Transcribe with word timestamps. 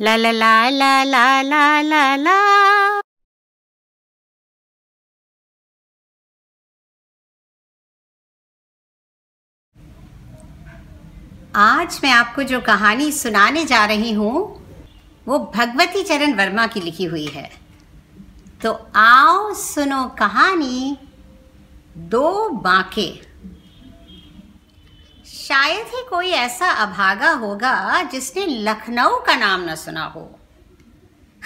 La 0.00 0.16
la 0.16 0.32
la 0.32 0.70
la 0.70 1.04
la 1.04 1.42
la 1.42 1.80
la 1.82 2.16
la. 2.16 3.00
आज 11.56 12.00
मैं 12.04 12.10
आपको 12.10 12.42
जो 12.42 12.60
कहानी 12.60 13.10
सुनाने 13.12 13.64
जा 13.64 13.84
रही 13.84 14.12
हूँ, 14.12 14.42
वो 15.28 15.38
भगवती 15.54 16.02
चरण 16.02 16.34
वर्मा 16.34 16.66
की 16.66 16.80
लिखी 16.80 17.04
हुई 17.04 17.26
है 17.26 17.48
तो 18.62 18.72
आओ 18.96 19.52
सुनो 19.54 20.04
कहानी, 20.18 20.96
दो 21.96 22.48
बांके 22.48 23.08
शायद 25.44 25.86
ही 25.86 26.02
कोई 26.10 26.28
ऐसा 26.28 26.68
अभागा 26.82 27.30
होगा 27.30 28.02
जिसने 28.02 28.46
लखनऊ 28.46 29.18
का 29.18 29.34
नाम 29.36 29.64
न 29.70 29.74
सुना 29.74 30.04
हो। 30.06 30.22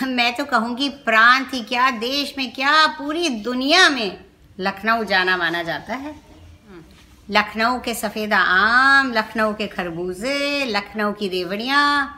मैं 0.02 0.34
तो 0.36 0.44
कहूँगी 0.44 0.88
प्रांत 0.88 1.54
ही 1.54 1.60
क्या, 1.60 1.90
देश 1.90 2.34
में 2.38 2.52
क्या, 2.52 2.86
पूरी 2.88 3.28
दुनिया 3.28 3.88
में 3.88 4.18
लखनऊ 4.60 5.04
जाना 5.04 5.36
माना 5.36 5.62
जाता 5.62 5.94
है। 5.94 6.14
लखनऊ 7.28 7.80
के 7.80 7.94
सफ़ेदा 7.94 8.38
आम, 8.38 9.12
लखनऊ 9.12 9.54
के 9.54 9.66
खरबूजे, 9.66 10.64
लखनऊ 10.64 11.12
की 11.12 11.28
रेवड़ियाँ, 11.28 12.14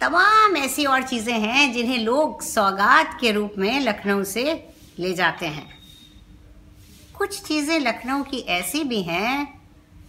तमाम 0.00 0.56
ऐसी 0.56 0.84
और 0.84 1.02
चीज़ें 1.02 1.38
हैं 1.38 1.72
जिन्हें 1.72 1.98
लोग 1.98 2.42
सौगात 2.42 3.16
के 3.20 3.32
रूप 3.32 3.54
में 3.58 3.80
लखनऊ 3.80 4.24
से 4.24 4.44
ले 4.98 5.14
जाते 5.14 5.46
हैं। 5.46 5.66
कुछ 7.18 7.42
चीज़ें 7.42 7.78
लखनऊ 7.80 8.22
की 8.22 8.38
ऐसी 8.50 8.84
भी 8.84 9.02
हैं 9.02 9.61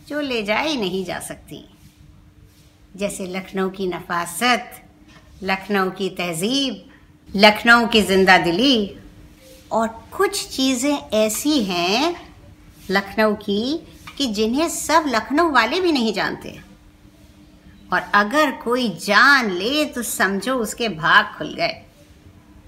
जो 0.07 0.21
ले 0.21 0.43
जाई 0.43 0.77
नहीं 0.77 1.05
जा 1.05 1.19
सकती। 1.19 1.65
जैसे 2.95 3.27
लखनऊ 3.27 3.69
की 3.69 3.87
नफासत, 3.87 4.81
लखनऊ 5.43 5.89
की 5.89 6.09
तहजीब, 6.09 6.89
लखनऊ 7.35 7.87
की 7.87 8.01
ज़िंदा 8.01 8.37
दिली। 8.37 8.97
और 9.71 9.87
कुछ 9.87 10.47
चीज़ें 10.47 10.97
ऐसी 11.13 11.63
हैं 11.63 12.15
लखनऊ 12.91 13.33
की 13.35 13.87
कि 14.17 14.27
जिन्हें 14.27 14.69
सब 14.69 15.03
लखनऊ 15.07 15.51
वाले 15.51 15.79
भी 15.79 15.91
नहीं 15.91 16.13
जानते। 16.13 16.59
और 17.93 18.01
अगर 18.13 18.51
कोई 18.51 18.89
जान 18.89 19.51
ले 19.51 19.85
तो 19.85 20.03
समझो 20.03 20.55
उसके 20.55 20.89
भाग 20.89 21.37
खुल 21.37 21.53
गए। 21.53 21.81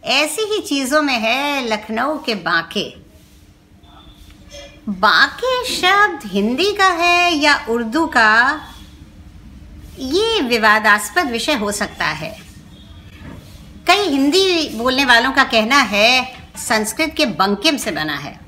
ऐसी 0.03 0.41
ही 0.41 0.59
चीज़ों 0.61 1.01
में 1.01 1.19
है 1.19 1.67
लखनऊ 1.67 2.17
के 2.17 2.35
बांके। 2.35 3.04
बांके 4.89 5.65
शब्द 5.65 6.19
हिंदी 6.25 6.71
का 6.71 6.87
है 6.87 7.33
या 7.33 7.65
उर्दू 7.69 8.05
का, 8.07 8.61
ये 9.99 10.41
विवादास्पद 10.41 11.31
विषय 11.31 11.53
हो 11.53 11.71
सकता 11.71 12.05
है। 12.05 12.37
कई 13.87 14.09
हिंदी 14.09 14.69
बोलने 14.69 15.05
वालों 15.05 15.31
का 15.31 15.43
कहना 15.43 15.77
है, 15.77 16.35
संस्कृत 16.57 17.13
के 17.17 17.25
बंकिम 17.25 17.77
से 17.77 17.91
बना 17.91 18.15
है। 18.15 18.39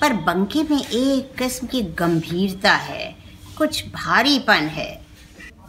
पर 0.00 0.12
बंके 0.12 0.62
में 0.62 0.82
एक 0.82 1.38
किस्म 1.38 1.66
की 1.66 1.82
गंभीरता 1.82 2.72
है, 2.72 3.16
कुछ 3.58 3.86
भारीपन 3.86 4.68
है। 4.68 5.06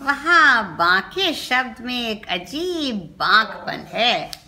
वहाँ 0.02 0.76
बाके 0.76 1.34
शब्द 1.34 1.86
में 1.86 2.10
एक 2.10 2.26
अजीब 2.26 2.96
बांकपन 3.20 3.88
है। 3.94 4.47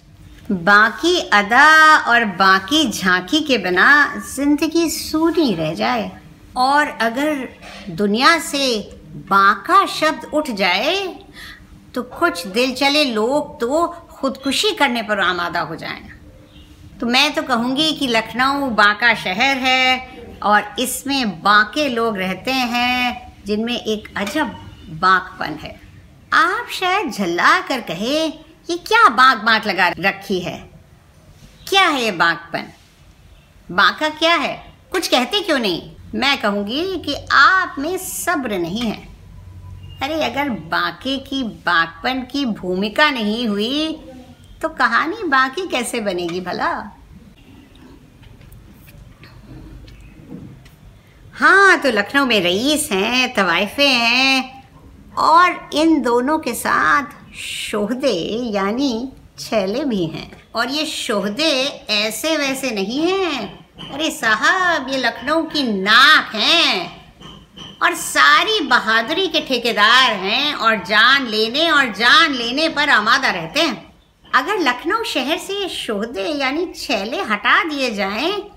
बाकी 0.51 1.19
अदा 1.33 1.97
और 2.09 2.23
बाकी 2.37 2.87
झांकी 2.91 3.39
के 3.41 3.57
बिना 3.57 3.89
ज़िंदगी 4.27 4.89
सूनी 4.89 5.53
रह 5.55 5.73
जाए। 5.73 6.11
और 6.57 6.87
अगर 7.01 7.47
दुनिया 7.91 8.37
से 8.41 8.79
बाका 9.29 9.85
शब्द 9.89 10.25
उठ 10.33 10.49
जाए 10.51 10.95
तो 11.95 12.03
कुछ 12.19 12.45
दिल 12.47 12.73
चले 12.75 13.03
लोग 13.05 13.59
तो 13.61 13.87
खुदकुशी 14.11 14.71
करने 14.75 15.01
पर 15.01 15.19
आमादा 15.19 15.61
हो 15.61 15.75
जाएँ। 15.75 16.09
तो 16.99 17.07
मैं 17.07 17.33
तो 17.35 17.41
कहूँगी 17.43 17.91
कि 17.91 18.07
लखनऊ 18.07 18.69
बांका 18.75 19.13
शहर 19.15 19.57
है 19.57 20.37
और 20.43 20.75
इसमें 20.79 21.41
बांके 21.43 21.87
लोग 21.89 22.17
रहते 22.17 22.51
हैं 22.51 23.33
जिनमें 23.45 23.75
एक 23.75 24.13
अजब 24.17 24.55
बांकपन 25.01 25.57
है। 25.63 25.79
आप 26.33 26.67
शायद 26.71 27.11
झल्ला 27.11 27.59
कर 27.61 27.81
कहे 27.81 28.29
ये 28.69 28.77
क्या 28.77 29.07
बांक 29.09 29.37
बांक 29.37 29.65
लगा 29.67 29.87
रखी 29.99 30.39
है? 30.39 30.57
क्या 31.69 31.87
है 31.87 32.03
ये 32.03 32.11
बागपन? 32.11 32.67
बाका 33.71 34.09
क्या 34.09 34.35
है? 34.35 34.73
कुछ 34.91 35.07
कहते 35.07 35.41
क्यों 35.41 35.59
नहीं? 35.59 35.91
मैं 36.15 36.41
कहूँगी 36.41 36.97
कि 36.97 37.15
आप 37.31 37.75
में 37.79 37.97
सब्र 37.97 38.57
नहीं 38.57 38.81
है। 38.81 39.07
अरे, 40.03 40.23
अगर 40.23 40.49
बांके 40.49 41.17
की 41.17 41.43
बागपन 41.43 42.21
की 42.21 42.45
भूमिका 42.45 43.09
नहीं 43.11 43.47
हुई 43.47 43.99
तो 44.61 44.69
कहानी 44.69 45.23
बाकी 45.23 45.67
कैसे 45.67 46.01
बनेगी 46.01 46.41
भला? 46.41 46.71
हाँ 51.33 51.77
तो 51.79 51.91
लखनऊ 51.91 52.25
में 52.25 52.39
रईस 52.41 52.89
हैं, 52.91 53.33
तवाइफे 53.33 53.87
हैं, 53.87 54.63
और 55.17 55.69
इन 55.73 56.01
दोनों 56.01 56.39
के 56.39 56.53
साथ 56.53 57.18
शोहदे 57.35 58.13
यानी 58.51 59.11
छैले 59.39 59.83
भी 59.83 60.05
हैं। 60.05 60.43
और 60.55 60.69
ये 60.69 60.85
शोहदे 60.85 61.51
ऐसे 61.89 62.37
वैसे 62.37 62.71
नहीं 62.71 62.99
हैं। 62.99 63.67
अरे 63.93 64.11
साहब, 64.11 64.89
ये 64.89 64.97
लखनऊ 64.97 65.43
की 65.43 65.63
नाक 65.63 66.35
हैं। 66.35 66.99
और 67.83 67.93
सारी 67.95 68.59
बहादुरी 68.59 69.27
के 69.27 69.41
ठेकेदार 69.41 70.13
हैं 70.13 70.53
और 70.53 70.75
जान 70.75 71.27
लेने 71.27 71.69
और 71.69 71.85
जान 71.85 72.33
लेने 72.33 72.69
पर 72.69 72.89
आमादा 72.89 73.29
रहते 73.29 73.61
हैं। 73.61 73.93
अगर 74.35 74.59
लखनऊ 74.59 75.03
शहर 75.03 75.37
से 75.37 75.53
ये 75.53 75.69
शोहदे 75.69 76.23
यानी 76.23 76.65
छैले 76.65 77.21
हटा 77.21 77.63
दिए 77.63 77.91
जाएँ 77.91 78.51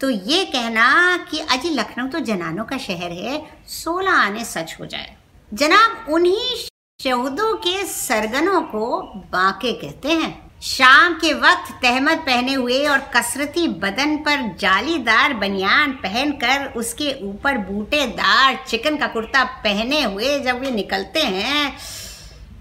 तो 0.00 0.10
ये 0.10 0.44
कहना 0.44 1.16
कि 1.30 1.38
अजी 1.38 1.70
लखनऊ 1.70 2.06
तो 2.06 2.18
जनानों 2.18 2.64
का 2.64 2.78
शहर 2.78 3.12
है, 3.12 3.46
सोलह 3.68 4.10
आने 4.10 4.44
सच 4.44 4.76
हो 4.80 4.86
जाए। 4.86 5.16
जनाब, 5.54 6.06
उन्हीं 6.08 6.68
शहदों 7.00 7.52
के 7.54 7.84
सरगनों 7.84 8.60
को 8.62 9.00
बाके 9.32 9.72
कहते 9.72 10.08
हैं। 10.10 10.60
शाम 10.60 11.14
के 11.14 11.32
वक्त 11.34 11.72
तहमद 11.82 12.18
पहने 12.18 12.54
हुए 12.54 12.78
और 12.86 12.98
कसरती 13.16 13.66
बदन 13.68 14.16
पर 14.16 14.46
जालीदार 14.60 15.34
बनियान 15.34 15.92
पहनकर 15.92 16.66
उसके 16.76 17.12
ऊपर 17.22 17.58
बूटेदार 17.58 18.58
चिकन 18.68 18.96
का 18.96 19.06
कुर्ता 19.06 19.44
पहने 19.64 20.02
हुए 20.02 20.38
जब 20.40 20.60
वे 20.60 20.70
निकलते 20.70 21.20
हैं 21.20 21.76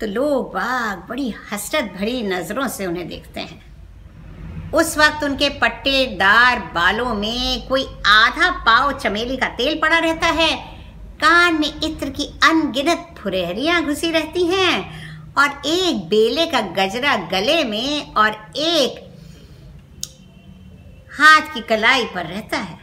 तो 0.02 0.08
लोग 0.08 0.54
बाग 0.54 1.08
बड़ी 1.10 1.34
हसरत 1.52 1.92
भरी 1.98 2.22
नज़रों 2.24 2.68
से 2.68 2.86
उन्हें 2.86 3.08
देखते 3.08 3.40
हैं। 3.40 4.72
उस 4.72 4.98
वक्त 4.98 5.24
उनके 5.24 5.50
पट्टेदार 5.60 6.60
बालों 6.76 7.14
में 7.16 7.68
कोई 7.68 7.88
आधा 8.08 8.52
पाव 8.62 8.92
चमेली 9.00 9.38
का 9.38 9.48
तेल 9.48 9.80
पड़ा 9.82 10.00
रहता 10.00 10.28
है 10.34 10.54
कान 11.16 11.54
में 11.54 11.82
इत्र 11.84 12.10
की 12.10 12.24
अनगिनत 12.24 13.16
फुरहरियाँ 13.18 13.86
घुसी 13.86 14.12
रहती 14.12 14.46
हैं 14.46 15.06
और 15.38 15.62
एक 15.66 15.96
बेले 15.96 16.46
का 16.46 16.62
गजरा 16.62 17.16
गले 17.16 17.64
में 17.64 18.14
और 18.14 18.54
एक 18.58 19.06
हाथ 21.20 21.54
की 21.54 21.62
कलाई 21.62 22.06
पर 22.06 22.26
रहता 22.26 22.58
है। 22.58 22.80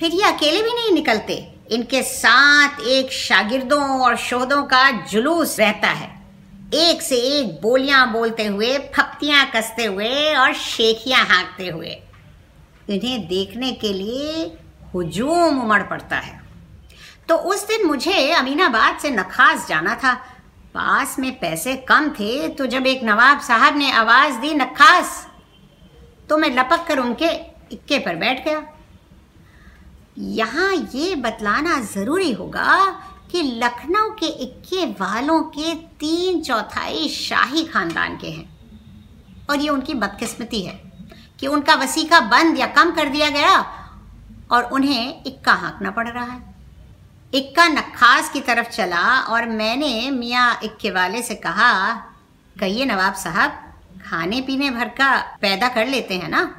फिर 0.00 0.12
ये 0.12 0.22
अकेले 0.22 0.62
भी 0.62 0.72
नहीं 0.72 0.92
निकलते। 0.92 1.54
इनके 1.70 2.02
साथ 2.02 2.80
एक 2.80 3.12
शागिर्दों 3.12 4.00
और 4.00 4.16
शोधों 4.16 4.62
का 4.62 4.90
जुलूस 4.90 5.60
रहता 5.60 5.88
है। 5.88 6.22
एक 6.74 7.02
से 7.02 7.16
एक 7.16 7.62
बोलियाँ 7.62 8.12
बोलते 8.12 8.46
हुए, 8.46 8.78
फप्तियाँ 8.78 9.50
कसते 9.56 9.84
हुए 9.84 10.34
और 10.34 10.54
शेखियाँ 10.54 11.24
हाँकते 11.24 11.68
हुए। 11.68 11.96
इन्हें 12.90 13.28
देखने 13.28 13.72
के 13.72 13.92
लिए 13.92 14.58
हुजूम 14.94 15.60
उमड़ 15.60 15.82
पड़ता 15.82 16.16
है। 16.16 16.43
तो 17.28 17.36
उस 17.36 17.66
दिन 17.68 17.86
मुझे 17.86 18.30
अमीनाबाद 18.32 18.98
से 18.98 19.10
नखास 19.10 19.66
जाना 19.68 19.94
था। 19.94 20.14
पास 20.74 21.18
में 21.18 21.32
पैसे 21.40 21.74
कम 21.88 22.08
थे 22.10 22.48
तो 22.48 22.66
जब 22.66 22.86
एक 22.86 23.02
नवाब 23.04 23.40
साहब 23.40 23.76
ने 23.76 23.90
आवाज़ 23.92 24.38
दी, 24.38 24.54
नखास 24.54 25.26
तो 26.28 26.36
मैं 26.36 26.50
लपक 26.50 26.86
कर 26.88 26.98
उनके 26.98 27.28
इक्के 27.72 27.98
पर 27.98 28.16
बैठ 28.16 28.44
गया। 28.44 28.62
यहाँ 30.18 30.72
ये 30.94 31.14
बतलाना 31.16 31.80
ज़रूरी 31.82 32.32
होगा 32.32 32.78
कि 33.30 33.42
लखनऊ 33.42 34.10
के 34.10 34.26
इक्के 34.44 34.84
वालों 34.94 35.42
के 35.50 35.74
तीन 36.00 36.42
चौथाई 36.42 37.08
शाही 37.08 37.64
खानदान 37.64 38.16
के 38.16 38.28
हैं। 38.28 39.46
और 39.50 39.60
ये 39.60 39.68
उनकी 39.68 39.94
बदकिस्मती 39.94 40.60
है 40.62 40.80
कि 41.40 41.46
उनका 41.46 41.74
वसीका 41.74 42.20
बंद 42.28 42.58
या 42.58 42.66
कम 42.66 42.90
कर 42.90 43.08
दिया 43.08 43.30
गया 43.30 43.58
और 44.52 44.64
उन्हें 44.64 45.22
इक्का 45.26 45.52
हाँकना 45.52 45.90
पड़ 45.90 46.08
रहा 46.08 46.24
है। 46.24 46.53
इक्का 47.34 47.68
नखास 47.68 48.30
की 48.30 48.40
तरफ़ 48.40 48.68
चला 48.68 49.20
और 49.20 49.46
मैंने 49.46 50.10
मियाँ 50.10 50.60
इक्के 50.64 50.90
वाले 50.90 51.22
से 51.22 51.34
कहा 51.34 51.92
कहिए 52.60 52.84
नवाब 52.84 53.14
साहब, 53.14 53.50
खाने 54.06 54.40
पीने 54.40 54.70
भर 54.70 54.88
का 54.88 55.38
पैदा 55.40 55.68
कर 55.68 55.86
लेते 55.86 56.14
हैं 56.14 56.28
ना? 56.28 56.54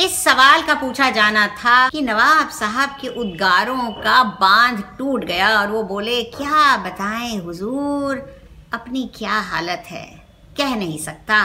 इस 0.00 0.24
सवाल 0.24 0.62
का 0.62 0.74
पूछा 0.74 1.10
जाना 1.10 1.46
था 1.46 1.88
कि 1.88 2.02
नवाब 2.02 2.48
साहब 2.48 2.88
के 3.00 3.08
उद्गारों 3.08 3.90
का 3.92 4.24
बाँध 4.24 4.84
टूट 4.98 5.24
गया 5.24 5.60
और 5.60 5.70
वो 5.70 5.82
बोले, 5.82 6.22
क्या 6.22 6.76
बताएँ 6.76 7.36
हुजूर, 7.36 8.16
अपनी 8.72 9.10
क्या 9.14 9.40
हालत 9.40 9.84
है? 9.86 10.06
कह 10.56 10.76
नहीं 10.76 10.98
सकता। 10.98 11.44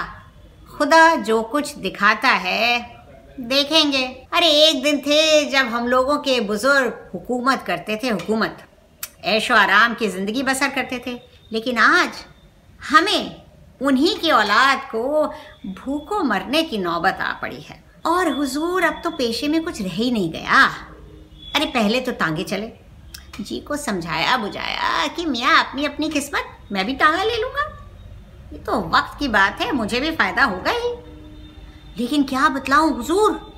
खुदा 0.78 1.16
जो 1.16 1.42
कुछ 1.42 1.76
दिखाता 1.76 2.28
है 2.28 2.95
देखेंगे। 3.40 4.28
अरे, 4.34 4.48
एक 4.48 4.84
दिन 4.84 5.00
थे 5.00 5.46
जब 5.46 5.66
हम 5.66 5.88
लोगों 5.88 6.18
के 6.18 6.42
बुज़ुर्ग 6.42 7.12
हुकूमत 7.14 7.64
करते 7.68 8.00
थे, 8.04 8.10
हुकूमत। 8.10 8.66
ऐशो 9.24 9.56
आराम 9.56 9.94
की 9.94 10.08
ज़िंदगी 10.08 10.44
बसर 10.44 10.70
करते 10.70 11.04
थे। 11.08 11.22
लेकिन 11.52 11.78
आज 11.78 12.10
हमें 12.90 13.42
उन्हीं 13.82 14.18
की 14.18 14.32
औलाद 14.32 14.80
को 14.80 15.28
भूखों 15.66 16.24
मरने 16.24 16.64
की 16.64 16.78
नौबत 16.78 17.18
आ 17.22 17.34
पड़ी 17.34 17.62
है। 17.62 17.84
और 18.06 18.30
हुजूर, 18.30 18.84
अब 18.84 19.02
तो 19.04 19.10
पेशे 19.10 19.48
में 19.48 19.64
कुछ 19.64 19.82
रह 19.82 19.90
ही 19.90 20.12
नहीं 20.12 20.32
गया। 20.32 20.68
अरे, 21.56 21.66
पहले 21.66 22.00
तो 22.00 22.12
तांगे 22.12 22.44
चले। 22.44 22.72
जी 23.42 23.60
को 23.60 23.78
समझाया 23.78 24.38
बुझाया 24.38 25.08
कि 25.08 25.26
मियाँ, 25.26 25.64
अपनी 25.64 25.86
अपनी 25.86 26.10
किस्मत, 26.10 26.60
मैं 26.72 26.86
भी 26.86 26.94
टांगा 26.94 27.24
ले 27.24 27.42
लूँगा। 27.42 27.90
ये 28.54 28.60
तो 28.60 28.90
वक्त 28.90 29.20
की 29.20 29.28
बात 29.28 29.62
है, 29.62 29.72
मुझे 29.72 30.00
भी 30.00 30.12
फ़ायदा 30.12 30.44
होगा 30.44 30.72
ही। 30.72 31.05
लेकिन 31.98 32.24
क्या 32.24 32.50
बतलाऊं, 32.50 32.96
हुजूर? 32.96 33.56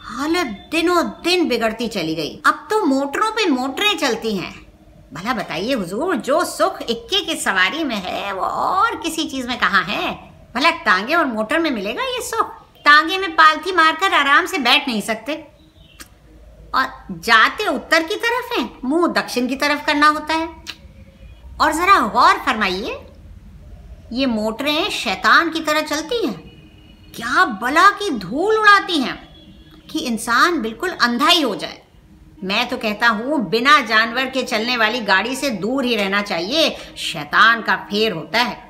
हालत 0.00 0.46
दिनों 0.46 1.06
दिन 1.06 1.48
बिगड़ती 1.48 1.88
चली 1.88 2.14
गई। 2.14 2.42
अब 2.46 2.66
तो 2.70 2.86
मोटरों 2.86 3.30
पे 3.30 3.46
मोटरें 3.46 3.98
चलती 3.98 4.36
हैं। 4.36 4.72
भला 5.12 5.34
बताइए 5.34 5.74
हुजूर, 5.74 6.16
जो 6.16 6.44
सुख 6.44 6.82
इक्के 6.82 7.24
की 7.24 7.34
सवारी 7.34 7.84
में 7.84 7.96
है, 7.96 8.32
वो 8.32 8.42
और 8.42 8.96
किसी 8.96 9.24
चीज़ 9.24 9.48
में 9.48 9.58
कहाँ 9.58 9.84
है? 9.84 10.14
भला 10.54 10.70
टांगे 10.70 11.14
और 11.14 11.26
मोटर 11.26 11.58
में 11.58 11.70
मिलेगा 11.70 12.02
ये 12.02 12.22
सुख? 12.22 12.46
टांगे 12.84 13.18
में 13.18 13.32
पालथी 13.32 13.72
मारकर 13.72 14.14
आराम 14.14 14.46
से 14.46 14.58
बैठ 14.58 14.88
नहीं 14.88 15.00
सकते। 15.00 15.48
और 16.74 16.84
जाते 17.10 17.66
उत्तर 17.66 18.02
की 18.02 18.16
तरफ़ 18.16 18.60
है, 18.60 18.70
मुँह 18.84 19.06
दक्षिण 19.06 19.46
की 19.46 19.56
तरफ़ 19.56 19.86
करना 19.86 20.06
होता 20.06 20.34
है। 20.34 20.48
और 21.60 21.72
जरा 21.72 22.00
गौर 22.00 22.34
फरमाइए, 22.34 23.06
ये 24.12 24.26
मोटरें 24.26 24.90
शैतान 24.90 25.50
की 25.50 25.60
तरह 25.60 25.80
चलती 25.80 26.26
हैं। 26.26 26.49
क्या 27.14 27.44
बला 27.62 27.88
की 27.90 28.10
धूल 28.10 28.56
उड़ाती 28.56 28.98
हैं 29.00 29.16
कि 29.90 29.98
इंसान 29.98 30.60
बिल्कुल 30.62 30.90
अंधा 30.90 31.26
ही 31.26 31.40
हो 31.42 31.54
जाए। 31.54 31.80
मैं 32.44 32.68
तो 32.68 32.76
कहता 32.76 33.08
हूँ, 33.08 33.38
बिना 33.50 33.80
जानवर 33.80 34.26
के 34.26 34.42
चलने 34.42 34.76
वाली 34.76 35.00
गाड़ी 35.00 35.36
से 35.36 35.50
दूर 35.50 35.84
ही 35.84 35.96
रहना 35.96 36.22
चाहिए, 36.22 36.70
शैतान 36.96 37.62
का 37.62 37.76
फेर 37.90 38.12
होता 38.12 38.38
है। 38.38 38.68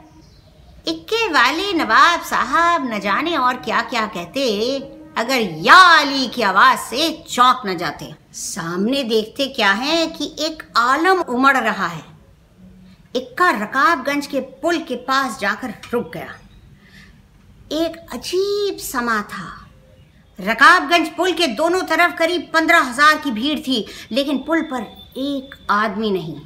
इक्के 0.89 1.27
वाले 1.29 1.73
नवाब 1.73 2.23
साहब 2.23 2.91
न 2.95 3.01
जाने 3.01 3.37
और 3.37 3.57
क्या 3.57 3.81
क्या 3.83 4.07
कहते, 4.07 4.79
अगर 5.19 5.41
या 5.61 5.77
अली 6.01 6.27
की 6.29 6.43
आवाज़ 6.43 6.79
से 6.81 7.11
चौंक 7.31 7.63
न 7.67 7.77
जाते। 7.77 8.13
सामने 8.33 9.03
देखते 9.05 9.47
क्या 9.47 9.73
है 9.73 10.07
कि 10.07 10.35
एक 10.41 10.63
आलम 10.77 11.21
उमड़ 11.21 11.57
रहा 11.57 11.87
है। 11.87 12.05
इक्का 13.17 13.51
रकाबगंज 13.53 14.27
के 14.27 14.41
पुल 14.41 14.79
के 14.79 14.97
पास 14.97 15.39
जाकर 15.41 15.75
रुक 15.93 16.13
गया। 16.15 16.35
एक 17.73 17.97
अजीब 18.13 18.79
समा 18.81 19.21
था। 19.23 19.49
रकाबगंज 20.39 21.09
पुल 21.09 21.33
के 21.33 21.47
दोनों 21.55 21.83
तरफ़ 21.87 22.15
करीब 22.17 22.49
पंद्रह 22.55 22.79
हज़ार 22.81 23.17
की 23.17 23.31
भीड़ 23.31 23.59
थी, 23.59 23.85
लेकिन 24.13 24.39
पुल 24.39 24.63
पर 24.73 24.83
एक 25.19 25.55
आदमी 25.71 26.11
नहीं। 26.11 26.39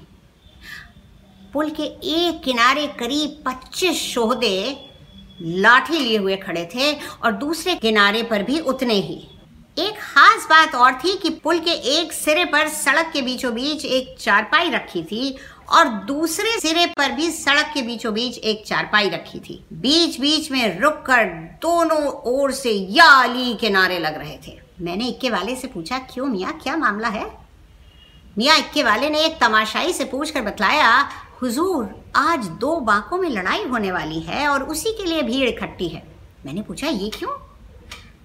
पुल 1.52 1.70
के 1.70 1.82
एक 1.82 2.42
किनारे 2.44 2.86
करीब 2.98 3.42
पच्चीस 3.46 4.02
शोहदे 4.04 4.56
लाठी 5.40 5.98
लिए 5.98 6.18
हुए 6.18 6.36
खड़े 6.36 6.68
थे 6.74 6.92
और 6.94 7.32
दूसरे 7.34 7.74
किनारे 7.76 8.22
पर 8.22 8.42
भी 8.42 8.58
उतने 8.62 8.94
ही। 8.94 9.16
एक 9.76 9.94
खास 9.94 10.46
बात 10.50 10.74
और 10.74 10.92
थी 10.94 11.16
कि 11.18 11.30
पुल 11.44 11.58
के 11.58 11.72
एक 11.92 12.12
सिरे 12.12 12.44
पर 12.44 12.68
सड़क 12.70 13.10
के 13.12 13.22
बीचों 13.22 13.52
बीच 13.54 13.84
एक 13.84 14.14
चारपाई 14.20 14.70
रखी 14.70 15.02
थी 15.02 15.36
और 15.68 15.88
दूसरे 15.88 16.60
सिरे 16.60 16.86
पर 16.86 17.12
भी 17.12 17.30
सड़क 17.30 17.70
के 17.74 17.82
बीचों 17.82 18.14
बीच 18.14 18.38
एक 18.38 18.66
चारपाई 18.66 19.08
रखी 19.08 19.40
थी। 19.40 19.64
बीच 19.72 20.20
बीच 20.20 20.50
में 20.50 20.80
रुककर 20.80 21.24
दोनों 21.62 22.06
ओर 22.06 22.52
से 22.52 22.70
या 22.70 23.04
अली 23.04 23.54
के 23.54 23.70
नारे 23.70 23.98
लग 23.98 24.18
रहे 24.18 24.38
थे। 24.46 24.58
मैंने 24.80 25.08
इक्के 25.08 25.30
वाले 25.30 25.56
से 25.56 25.68
पूछा, 25.68 25.98
क्यों 25.98 26.26
मियाँ, 26.26 26.52
क्या 26.52 26.76
मामला 26.76 27.08
है? 27.08 27.38
मियाँ 28.38 28.58
इक्के 28.58 28.82
वाले 28.82 29.10
ने 29.10 29.24
एक 29.24 29.38
तमाशाई 29.40 29.92
से 29.92 30.04
पूछकर 30.04 30.42
बतलाया, 30.42 31.08
हुजूर, 31.42 32.04
आज 32.16 32.46
दो 32.46 32.76
बांकों 32.76 33.18
में 33.18 33.30
लड़ाई 33.30 33.64
होने 33.64 33.92
वाली 33.92 34.20
है 34.20 34.48
और 34.48 34.62
उसी 34.62 34.92
के 34.92 35.04
लिए 35.04 35.22
भीड़ 35.22 35.48
इकट्ठी 35.48 35.88
है। 35.88 36.06
मैंने 36.46 36.62
पूछा, 36.62 36.86
ये 36.86 37.10
क्यों? 37.10 37.30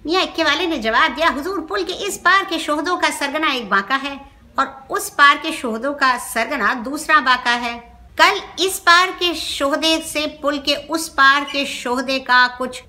मियाँ 0.06 0.22
इक्के 0.22 0.44
वाले 0.44 0.66
ने 0.66 0.78
जवाब 0.78 1.14
दिया, 1.14 1.28
हुजूर, 1.28 1.60
पुल 1.60 1.82
के 1.82 1.92
इस 1.92 2.18
पार 2.18 2.44
के 2.44 2.58
शोहदों 2.58 2.96
का 2.96 3.10
सरगना 3.10 3.52
एक 3.52 3.70
बांका 3.70 3.96
है। 3.96 4.29
और 4.58 4.86
उस 4.90 5.10
पार 5.10 5.36
के 5.36 5.52
शोहदों 5.52 5.94
का 5.94 6.18
सरगना 6.18 6.74
दूसरा 6.74 7.20
बाका 7.20 7.50
है। 7.50 7.78
कल 8.20 8.64
इस 8.64 8.78
पार 8.78 9.10
के 9.10 9.34
शोहदे 9.34 9.98
से 9.98 10.26
पुल 10.26 10.58
के 10.58 10.74
उस 10.74 11.08
पार 11.08 11.44
के 11.44 11.66
शोहदे 11.66 12.18
का 12.18 12.48
कुछ 12.48 12.82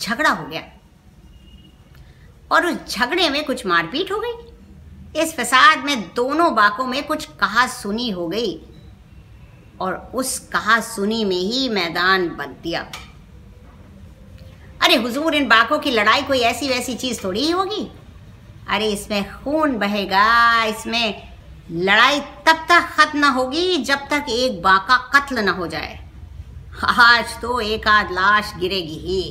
झगड़ा 0.00 0.30
हो 0.30 0.46
गया। 0.46 0.62
और 2.52 2.66
उस 2.66 2.94
झगड़े 2.94 3.30
में 3.30 3.44
कुछ 3.44 3.66
मारपीट 3.66 4.12
हो 4.12 4.18
गई। 4.18 4.54
इस 5.22 5.36
फसाद 5.36 5.78
में 5.78 6.14
दोनों 6.14 6.54
बाकों 6.54 6.86
में 6.86 7.06
कुछ 7.06 7.24
कहा 7.24 7.66
सुनी 7.66 8.10
हो 8.10 8.28
गई। 8.28 8.60
और 9.80 10.12
उस 10.14 10.38
कहा 10.38 10.80
सुनी 10.80 11.24
में 11.24 11.36
ही 11.36 11.68
मैदान 11.68 12.28
बन 12.28 12.46
दिया। 12.46 12.92
अरे 14.82 14.96
हुजूर, 14.96 15.34
इन 15.34 15.48
बाकों 15.48 15.78
की 15.78 15.90
लड़ाई 15.90 16.22
कोई 16.22 16.38
ऐसी 16.38 16.68
वैसी 16.68 16.94
चीज़ 16.94 17.24
थोड़ी 17.24 17.40
ही 17.40 17.50
होगी? 17.50 17.90
अरे 18.66 18.88
इसमें 18.88 19.24
खून 19.24 19.76
बहेगा, 19.78 20.64
इसमें 20.64 21.34
लड़ाई 21.70 22.20
तब 22.46 22.64
तक 22.68 22.88
खत्म 22.96 23.18
न 23.18 23.24
होगी 23.24 23.76
जब 23.84 24.08
तक 24.10 24.26
एक 24.30 24.60
बाका 24.62 24.96
कत्ल 25.14 25.44
न 25.44 25.48
हो 25.48 25.66
जाए। 25.66 25.98
आज 26.84 27.40
तो 27.42 27.58
एक 27.60 27.88
आध 27.88 28.10
लाश 28.12 28.52
गिरेगी 28.60 28.98
ही। 29.00 29.22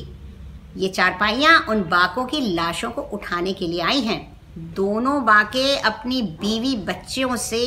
ये 0.77 0.87
चारपाइयाँ 0.89 1.59
उन 1.69 1.81
बाकों 1.89 2.25
की 2.25 2.39
लाशों 2.53 2.89
को 2.91 3.01
उठाने 3.13 3.53
के 3.53 3.67
लिए 3.67 3.81
आई 3.81 4.01
हैं। 4.01 4.21
दोनों 4.75 5.23
बाके 5.25 5.75
अपनी 5.81 6.21
बीवी 6.21 6.75
बच्चियों 6.85 7.35
से 7.35 7.63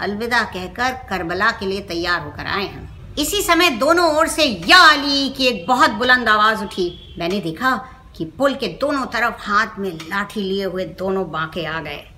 अलविदा 0.00 0.42
कहकर 0.44 0.92
करबला 1.08 1.50
के 1.50 1.66
लिए 1.66 1.80
तैयार 1.80 2.20
होकर 2.20 2.46
आए 2.46 2.64
हैं। 2.64 3.14
इसी 3.16 3.42
समय 3.42 3.70
दोनों 3.78 4.10
ओर 4.16 4.28
से 4.28 4.44
या 4.68 4.78
अली 4.90 5.28
की 5.28 5.46
एक 5.46 5.64
बहुत 5.68 5.90
बुलंद 5.92 6.28
आवाज़ 6.28 6.62
उठी। 6.64 7.16
मैंने 7.18 7.40
देखा 7.40 7.74
कि 8.16 8.24
पुल 8.24 8.54
के 8.54 8.68
दोनों 8.68 9.06
तरफ़ 9.06 9.34
हाथ 9.38 9.66
में 9.78 9.90
लाठी 9.90 10.40
लिए 10.40 10.64
हुए 10.64 10.84
दोनों 10.84 11.30
बांके 11.30 11.64
आ 11.64 11.80
गए। 11.80 12.08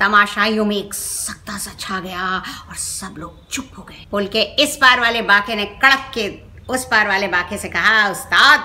तमाशाइयों 0.00 0.64
में 0.64 0.76
एक 0.76 0.94
सख्ता 0.94 1.58
सा 1.58 1.70
छा 1.78 2.00
गया 2.00 2.38
और 2.68 2.74
सब 2.74 3.14
लोग 3.18 3.48
चुप 3.48 3.70
हो 3.78 3.82
गए। 3.82 4.06
पुल 4.10 4.26
के 4.26 4.42
इस 4.42 4.76
पार 4.76 5.00
वाले 5.00 5.22
बाके 5.22 5.54
ने 5.54 5.64
कड़क 5.64 6.10
के 6.14 6.50
उस 6.72 6.84
पार 6.84 7.08
वाले 7.08 7.28
बाके 7.28 7.58
से 7.58 7.68
कहा, 7.68 8.08
उस्ताद! 8.08 8.60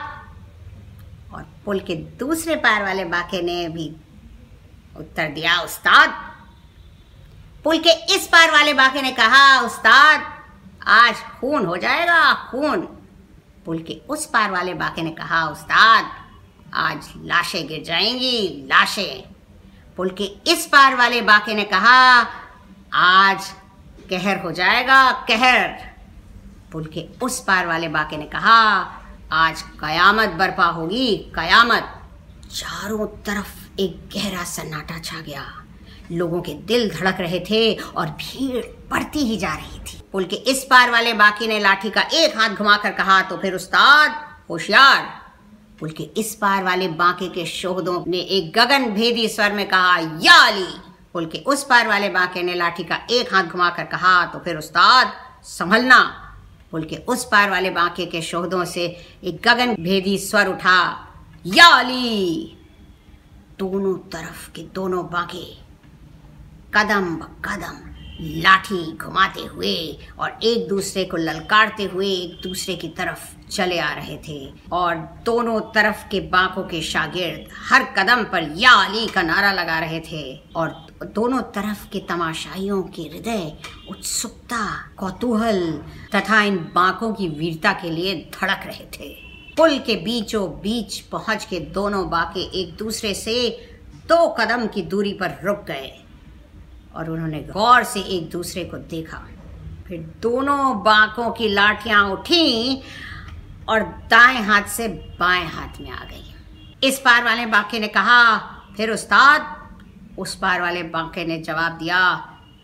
और 1.34 1.48
पुल 1.66 1.80
के 1.80 1.96
दूसरे 1.96 2.56
पार 2.56 2.84
वाले 2.84 3.06
बाके 3.06 3.42
ने 3.42 3.70
भी 3.70 3.96
उत्तर 4.98 5.28
दिया, 5.28 5.62
उस्ताद! 5.62 6.10
पुल 7.64 7.78
के 7.78 8.16
इस 8.16 8.28
पार 8.28 8.52
वाले 8.52 8.74
बाके 8.74 9.02
ने 9.02 9.12
कहा, 9.12 9.62
उस्ताद, 9.62 10.34
आज 10.88 11.16
खून 11.16 11.66
हो 11.66 11.78
जाएगा, 11.78 12.34
खून! 12.34 12.82
पुल 13.66 13.80
के 13.80 14.02
उस 14.10 14.26
पार 14.26 14.52
वाले 14.52 14.74
बाके 14.74 15.02
ने 15.02 15.12
कहा, 15.12 15.48
उस्ताद! 15.48 16.25
आज 16.76 17.10
लाशें 17.18 17.68
गिर 17.68 17.84
जाएँगी, 17.84 18.66
लाशें। 18.68 19.24
पुल 19.98 20.10
के 20.10 20.24
इस 20.24 20.66
पार 20.66 20.96
वाले 20.96 21.22
बाके 21.22 21.54
ने 21.54 21.64
कहा, 21.64 22.28
आज 22.94 23.50
कहर 24.10 24.40
हो 24.40 24.52
जाएगा, 24.52 25.12
कहर। 25.12 25.68
पुल 26.72 26.86
के 26.86 27.08
उस 27.22 27.40
पार 27.40 27.68
वाले 27.68 27.88
बाके 27.88 28.18
ने 28.18 28.26
कहा, 28.26 28.60
आज 29.32 29.62
कयामत 29.62 30.30
बर्पा 30.30 30.66
होगी, 30.66 31.18
कयामत। 31.18 32.02
चारों 32.52 33.08
तरफ़ 33.08 33.80
एक 33.80 34.10
गहरा 34.16 34.44
सन्नाटा 34.44 35.00
छा 35.00 35.20
गया। 35.20 35.64
लोगों 36.12 36.42
के 36.42 36.54
दिल 36.54 36.90
धड़क 36.90 37.18
रहे 37.20 37.40
थे 37.40 37.74
और 37.74 38.08
भीड़ 38.08 38.66
बढ़ती 38.90 39.20
ही 39.20 39.38
जा 39.38 39.54
रही 39.54 39.80
थी। 39.80 40.02
पुल 40.12 40.26
के 40.26 40.36
इस 40.36 40.64
पार 40.64 40.92
वाले 40.92 41.14
बाकी 41.14 41.48
ने 41.48 41.60
लाठी 41.60 41.90
का 41.90 42.02
एक 42.02 42.38
हाथ 42.38 42.50
घुमाकर 42.50 42.92
कहा 42.92 43.22
तो 43.22 43.38
फिर 43.38 43.54
उस्ताद, 43.54 44.30
होशियार 44.50 45.25
पुल 45.80 45.90
के 45.90 46.04
इस 46.04 46.36
पार 46.36 46.64
वाले 46.64 46.88
बांके 46.88 47.30
के 47.30 47.46
शोहदों 47.46 48.04
ने 48.08 48.18
एक 48.18 48.52
गगन 48.54 48.86
भेदी 48.86 49.28
स्वर 49.30 49.52
में 49.52 49.68
कहा, 49.68 49.98
या 49.98 50.38
अली! 50.48 51.26
के 51.26 51.38
उस 51.38 51.64
पार 51.64 51.88
वाले 51.88 52.10
बांके 52.10 52.44
ने 52.44 52.54
लाठी 52.54 52.84
का 52.84 52.96
एक 53.12 53.34
हाथ 53.34 53.44
घुमाकर 53.44 53.84
कहा 53.84 54.26
तो 54.26 54.40
फिर 54.40 54.58
उस्ताद, 54.58 55.14
संभलना! 55.44 56.22
पुल 56.72 56.84
के 56.84 56.96
उस 56.96 57.26
पार 57.26 57.50
वाले 57.50 57.70
बांके 57.70 58.06
के 58.06 58.22
शोहदों 58.22 58.66
से 58.66 58.86
एक 59.24 59.42
गगन 59.48 59.76
भेदी 59.84 60.18
स्वर 60.18 60.48
उठा, 60.48 61.08
या 61.46 61.68
अली! 61.68 62.58
दोनों 63.60 63.98
तरफ़ 63.98 64.52
के 64.52 64.62
दोनों 64.62 65.06
बांके, 65.06 65.46
कदम 66.74 67.16
कदम 67.46 67.95
लाठी 68.22 68.92
घुमाते 68.92 69.42
हुए 69.42 69.98
और 70.20 70.40
एक 70.44 70.68
दूसरे 70.68 71.06
को 71.06 71.18
ललकारते 71.18 71.84
हुए 71.84 72.08
एक 72.08 72.42
दूसरे 72.44 72.76
की 72.76 72.88
तरफ़ 72.88 73.50
चले 73.50 73.80
आ 73.80 73.94
रहे 73.94 74.18
थे। 74.18 74.54
और 74.72 74.96
दोनों 75.26 75.60
तरफ़ 75.60 76.08
के 76.10 76.20
बांकों 76.20 76.64
के 76.64 76.82
शागिर्द 76.82 77.50
हर 77.70 77.84
कदम 77.84 78.24
पर 78.24 78.54
या 78.56 78.72
अली 78.72 79.08
का 79.08 79.22
नारा 79.22 79.52
लगा 79.52 79.80
रहे 79.80 80.00
थे। 80.00 80.44
और 80.56 80.88
दोनों 81.04 81.42
तरफ़ 81.42 81.90
के 81.90 82.00
तमाशाइयों 82.00 82.84
के 82.84 83.02
हृदय 83.02 83.54
उत्सुकता, 83.90 84.92
कौतूहल 84.98 85.84
तथा 86.16 86.42
इन 86.42 86.58
बांकों 86.58 87.14
की 87.14 87.28
वीरता 87.28 87.74
के 87.74 87.90
लिए 87.90 88.16
धड़क 88.16 88.64
रहे 88.66 88.86
थे। 89.00 89.14
पुल 89.58 89.80
के 89.80 89.96
बीचों 89.96 90.50
बीच 90.50 91.00
पहुँच 91.00 91.46
के 91.46 91.60
दोनों 91.60 92.10
बाके 92.10 92.62
एक 92.62 92.76
दूसरे 92.76 93.14
से 93.14 93.68
दो 94.10 94.28
कदम 94.28 94.68
की 94.68 94.82
दूरी 94.82 95.14
पर 95.14 95.40
रुक 95.44 95.66
गए। 95.68 96.05
और 96.96 97.10
उन्होंने 97.10 97.40
गौर 97.40 97.84
से 97.84 98.00
एक 98.00 98.30
दूसरे 98.30 98.66
को 98.66 98.78
देखा। 98.78 99.28
फिर 99.88 100.14
दोनों 100.22 100.84
बांकों 100.84 101.32
की 101.32 101.50
लाठियाँ 101.50 102.10
उठी 102.10 102.82
और 103.70 103.84
दाएँ 103.84 104.42
हाथ 104.42 104.62
से 104.62 104.88
बाएँ 104.88 105.46
हाथ 105.46 105.82
में 105.82 105.92
आ 105.92 106.04
गई। 106.04 106.36
इस 106.84 107.00
पार 107.00 107.24
वाले 107.24 107.46
बांके 107.46 107.80
ने 107.80 107.88
कहा, 107.88 108.38
फिर 108.78 108.92
उस्ताद। 108.92 109.66
उस 110.20 110.36
पार 110.36 110.62
वाले 110.62 110.84
बांके 110.84 111.26
ने 111.26 111.38
जवाब 111.38 111.72
दिया, 111.72 112.16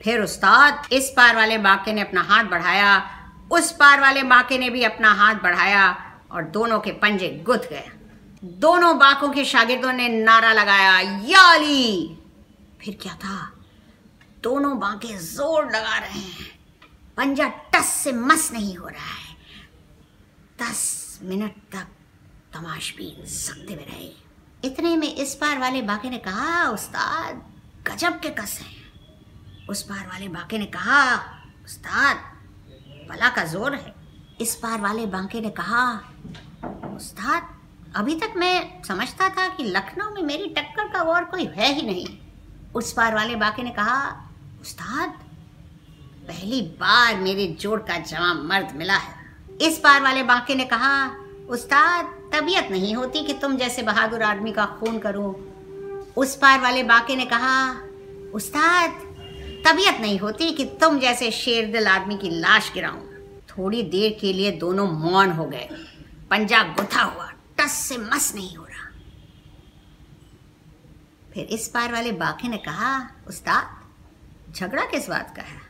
फिर 0.04 0.22
उस्ताद। 0.22 0.84
इस 0.92 1.10
पार 1.10 1.36
वाले 1.36 1.58
बांके 1.58 1.94
ने 1.94 2.02
अपना 2.02 2.22
हाथ 2.22 2.44
बढ़ाया, 2.44 3.10
उस 3.52 3.72
पार 3.72 4.02
वाले 4.02 4.24
बांके 4.24 4.58
ने 4.58 4.70
भी 4.70 4.84
अपना 4.84 5.14
हाथ 5.14 5.36
बढ़ाया 5.36 6.12
और 6.32 6.44
दोनों 6.44 6.80
के 6.80 6.92
पंजे 6.92 7.44
गुथ 7.46 7.58
गए। 7.58 7.90
दोनों 8.44 8.98
बाकों 8.98 9.30
के 9.30 9.46
शागिर्दों 9.46 9.94
ने 9.94 10.10
नारा 10.10 10.54
लगाया, 10.54 11.00
याली! 11.00 12.18
फिर 12.82 12.98
क्या 13.02 13.14
था? 13.14 13.52
दोनों 14.44 14.80
बांके 14.80 15.18
ज़ोर 15.18 15.66
लगा 15.66 15.98
रहे 15.98 16.20
हैं। 16.20 16.60
पंजा 17.18 17.48
टस 17.48 17.86
से 17.86 18.12
मस 18.12 18.52
नहीं 18.52 18.76
हो 18.78 18.88
रहा 18.88 19.14
है। 19.16 19.36
दस 20.62 21.20
मिनट 21.24 21.56
तक 21.72 21.88
तमाशबीन 22.54 23.26
सकते 23.26 23.76
में 23.76 23.86
रहे। 23.86 24.12
इतने 24.66 24.96
में 24.98 25.16
इस 25.16 25.36
पार 25.36 25.60
वाले 25.60 25.82
बाके 25.82 26.10
ने 26.10 26.18
कहा, 26.18 26.70
उस्ताद, 26.70 27.42
गजब 27.88 28.20
के 28.20 28.30
कस 28.30 28.60
हैं। 28.62 29.68
उस 29.68 29.82
पार 29.82 30.08
वाले 30.08 30.28
बाके 30.28 30.58
ने 30.58 30.66
कहा, 30.66 31.16
उस्ताद 31.66 32.18
भला 33.10 33.30
का 33.30 33.44
ज़ोर 33.44 33.76
है। 33.76 33.94
इस 34.42 34.56
पार 34.56 34.82
वाले 34.82 35.06
बांके 35.06 35.42
ने 35.42 35.50
कहा, 35.50 35.94
उस्ताद, 36.96 37.48
अभी 37.96 38.16
तक 38.16 38.34
मैं 38.38 38.84
समझता 38.84 39.30
था 39.30 39.48
कि 39.48 39.64
लखनऊ 39.64 40.10
में 40.10 40.22
मेरी 40.24 40.48
टक्कर 40.48 40.88
का 40.88 41.02
और 41.04 41.26
कोई 41.26 41.46
है 41.46 41.74
ही 41.74 41.82
नहीं। 41.82 42.08
उस 42.76 42.94
पार 42.94 43.16
वाले 43.16 43.36
बाके 43.36 43.64
ने 43.64 43.70
कहा 43.70 44.28
उस्ताद, 44.62 45.10
पहली 46.28 46.62
बार 46.62 47.16
मेरे 47.16 47.48
जोड़ 47.48 47.80
का 47.80 47.98
जवाब 47.98 48.46
मर्द 48.46 48.76
मिला 48.76 48.98
है। 48.98 49.16
इस 49.62 49.80
पार 49.80 50.02
वाले 50.02 50.24
बाके 50.24 50.56
ने 50.56 50.66
कहा, 50.66 51.08
उस्ताद, 51.50 52.06
तबीयत 52.06 52.68
नहीं 52.72 52.96
होती 52.96 53.24
कि 53.24 53.34
तुम 53.34 53.58
जैसे 53.58 53.84
बहादुर 53.84 54.24
आदमी 54.24 54.52
का 54.52 54.66
खून 54.66 55.00
करो। 55.00 55.54
उस 56.18 56.36
पार 56.36 56.60
वाले 56.60 56.84
बाके 56.84 57.16
ने 57.16 57.26
कहा, 57.26 57.74
उस्ताद, 58.34 58.92
तबीयत 59.68 59.98
नहीं 60.02 60.20
होती 60.20 60.52
कि 60.52 60.66
तुम 60.66 61.00
जैसे 61.00 61.32
शेर 61.32 61.72
दिल 61.72 61.88
आदमी 61.88 62.18
की 62.18 62.30
लाश 62.30 62.72
गिराऊं। 62.74 63.02
थोड़ी 63.50 63.84
देर 63.84 64.18
के 64.22 64.34
लिए 64.34 64.52
दोनों 64.52 64.92
मौन 64.92 65.32
हो 65.32 65.46
गए। 65.46 65.70
पंजा 66.32 66.64
गुथा 66.64 67.02
हुआ, 67.02 67.34
टस 67.58 67.72
से 67.72 67.98
मस 67.98 68.36
नहीं 68.36 68.56
हो 68.56 68.66
रहा। 68.66 68.90
फिर 71.34 71.46
इस 71.46 71.68
पार 71.68 71.92
वाले 71.92 72.12
बाके 72.12 72.48
ने 72.48 72.58
कहा, 72.58 73.10
उस्ताद 73.28 73.81
झगड़ा 74.52 74.86
किस 74.86 75.10
बात 75.10 75.36
का 75.36 75.42
है? 75.42 75.62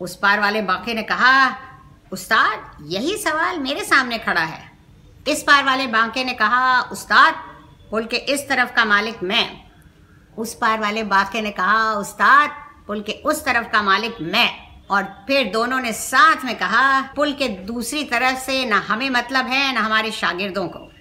उस 0.00 0.16
पार 0.16 0.40
वाले 0.40 0.62
बाके 0.62 0.94
ने 0.94 1.02
कहा, 1.02 1.56
उस्ताद, 2.12 2.76
यही 2.82 3.16
सवाल 3.16 3.58
मेरे 3.58 3.84
सामने 3.84 4.18
खड़ा 4.18 4.40
है। 4.40 4.72
इस 5.28 5.42
पार 5.42 5.64
वाले 5.64 5.86
बांके 5.86 6.24
ने 6.24 6.32
कहा, 6.32 6.80
उस्ताद, 6.80 7.34
पुल 7.90 8.04
के 8.04 8.16
इस 8.16 8.48
तरफ़ 8.48 8.72
का 8.72 8.84
मालिक 8.84 9.22
मैं 9.22 9.68
उस 10.38 10.54
पार 10.54 10.80
वाले 10.80 11.02
बाके 11.02 11.40
ने 11.40 11.50
कहा, 11.50 11.92
उस्ताद, 11.92 12.50
पुल 12.86 13.02
के 13.02 13.12
उस 13.12 13.44
तरफ़ 13.44 13.68
का 13.68 13.82
मालिक 13.82 14.16
मैं। 14.20 14.68
और 14.90 15.02
फिर 15.02 15.52
दोनों 15.52 15.80
ने 15.80 15.92
साथ 15.92 16.44
में 16.44 16.58
कहा, 16.58 17.02
पुल 17.02 17.32
के 17.32 17.48
दूसरी 17.48 18.04
तरफ़ 18.04 18.38
से 18.38 18.64
ना 18.64 18.78
हमें 18.78 19.10
मतलब 19.10 19.46
है, 19.46 19.74
ना 19.74 19.80
हमारे 19.80 20.10
शागिर्दों 20.10 20.68
को। 20.68 20.92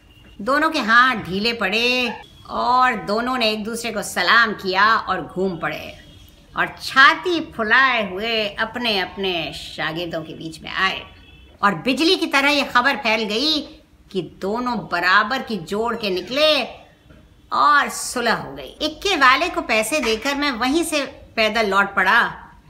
दोनों 0.41 0.69
के 0.69 0.79
हाथ 0.79 1.15
ढीले 1.15 1.53
पड़े 1.53 2.13
और 2.49 2.95
दोनों 2.95 3.37
ने 3.37 3.51
एक 3.51 3.63
दूसरे 3.63 3.91
को 3.91 4.01
सलाम 4.01 4.53
किया 4.53 4.97
और 4.97 5.21
घूम 5.21 5.57
पड़े। 5.57 6.06
और 6.57 6.67
छाती 6.81 7.39
फुलाए 7.51 8.09
हुए 8.11 8.47
अपने 8.49 8.97
अपने 8.99 9.51
शागिर्दों 9.53 10.21
के 10.21 10.33
बीच 10.33 10.61
में 10.61 10.69
आए। 10.71 11.01
और 11.63 11.75
बिजली 11.81 12.15
की 12.15 12.27
तरह 12.27 12.49
ये 12.49 12.63
खबर 12.65 12.95
फैल 12.97 13.23
गई 13.25 13.59
कि 14.11 14.21
दोनों 14.41 14.77
बराबर 14.91 15.41
की 15.41 15.57
जोड़ 15.65 15.95
के 15.95 16.09
निकले 16.09 16.63
और 17.51 17.89
सुलह 17.89 18.33
हो 18.33 18.51
गई। 18.51 18.75
इक्के 18.81 19.15
वाले 19.15 19.49
को 19.49 19.61
पैसे 19.63 19.99
देकर 19.99 20.35
मैं 20.35 20.51
वहीं 20.51 20.83
से 20.83 21.05
पैदल 21.35 21.69
लौट 21.69 21.93
पड़ा, 21.95 22.21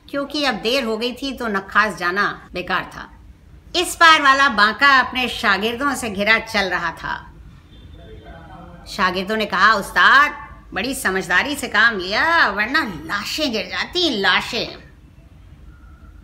क्योंकि 0.09 0.43
अब 0.45 0.55
देर 0.55 0.83
हो 0.83 0.97
गई 0.97 1.11
थी 1.13 1.31
तो 1.31 1.47
नखास 1.47 1.97
जाना 1.97 2.49
बेकार 2.53 2.91
था। 2.95 3.09
इस 3.75 3.95
पार 3.95 4.21
वाला 4.21 4.47
बांका 4.49 4.87
अपने 4.99 5.27
शागिर्दों 5.29 5.93
से 5.95 6.09
घिरा 6.09 6.37
चल 6.39 6.69
रहा 6.69 6.91
था। 6.93 7.15
शागिर्दों 8.87 9.37
ने 9.37 9.45
कहा, 9.45 9.73
उस्ताद 9.73 10.46
बड़ी 10.73 10.95
समझदारी 10.95 11.55
से 11.55 11.67
काम 11.67 11.97
लिया, 11.97 12.47
वरना 12.47 12.83
लाशें 12.83 13.51
गिर 13.51 13.65
जाती, 13.65 14.09
लाशें। 14.21 14.77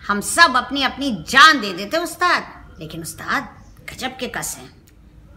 हम 0.08 0.22
सब 0.22 0.56
अपनी 0.56 0.84
अपनी 0.84 1.26
जान 1.30 1.62
दे 1.62 1.74
देते 1.74 1.98
उस्ताद, 1.98 2.76
लेकिन 2.80 3.02
उस्ताद 3.02 3.64
गजब 3.94 4.18
के 4.20 4.28
कस 4.28 4.58
हैं। 4.60 4.76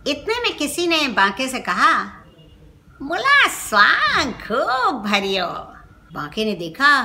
इतने 0.06 0.42
में 0.42 0.56
किसी 0.56 0.86
ने 0.86 1.08
बांके 1.08 1.48
से 1.48 1.58
कहा, 1.58 2.04
मुला 3.02 3.48
स्वांग, 3.48 4.32
खूब 4.32 5.02
भरियो। 5.02 5.46
बांके 6.12 6.44
ने 6.44 6.54
देखा 6.54 7.04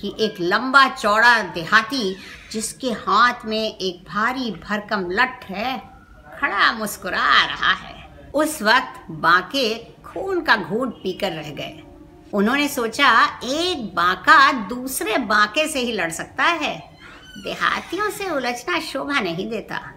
कि 0.00 0.16
एक 0.20 0.34
लंबा 0.40 0.88
चौड़ा 0.88 1.42
देहाती, 1.42 2.16
जिसके 2.52 2.86
हाथ 2.86 3.44
में 3.44 3.78
एक 3.78 4.04
भारी 4.08 4.50
भरकम 4.50 5.10
लठ 5.10 5.44
है, 5.44 5.78
खड़ा 6.40 6.72
मुस्कुरा 6.72 7.44
रहा 7.46 7.72
है। 7.72 7.99
उस 8.34 8.62
वक्त 8.62 9.10
बांके 9.10 9.78
खून 9.78 10.40
का 10.40 10.56
घूट 10.56 10.94
पीकर 10.94 11.32
रह 11.32 11.50
गए। 11.50 11.82
उन्होंने 12.32 12.68
सोचा, 12.68 13.40
एक 13.44 13.94
बांका 13.94 14.52
दूसरे 14.52 15.18
बांके 15.18 15.68
से 15.68 15.78
ही 15.78 15.92
लड़ 15.92 16.10
सकता 16.10 16.44
है। 16.44 16.96
देहातियों 17.44 18.10
से 18.10 18.30
उलझना 18.30 18.80
शोभा 18.80 19.20
नहीं 19.20 19.50
देता। 19.50 19.94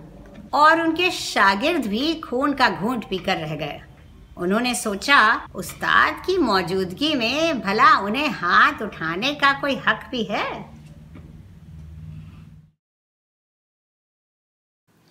और 0.53 0.81
उनके 0.81 1.11
शागिर्द 1.11 1.85
भी 1.85 2.15
खून 2.15 2.53
का 2.53 2.69
घूंट 2.69 3.05
पीकर 3.09 3.37
रह 3.37 3.55
गए। 3.55 3.81
उन्होंने 4.37 4.75
सोचा, 4.75 5.47
उस्ताद 5.55 6.23
की 6.25 6.37
मौजूदगी 6.37 7.15
में 7.15 7.61
भला 7.61 7.99
उन्हें 7.99 8.29
हाथ 8.29 8.81
उठाने 8.81 9.33
का 9.33 9.53
कोई 9.53 9.75
हक 9.75 10.07
भी 10.11 10.23
है? 10.23 10.72